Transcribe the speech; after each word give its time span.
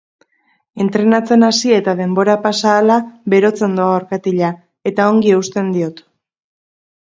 Entrenatzen 0.85 1.45
hasi 1.47 1.73
eta 1.79 1.93
denbora 1.99 2.35
pasa 2.47 2.71
ahala 2.71 2.97
berotzen 3.35 3.77
doa 3.81 3.93
orkatila 4.01 4.51
eta 4.93 5.09
ongi 5.13 5.37
eusten 5.37 5.73
diot. 5.79 6.05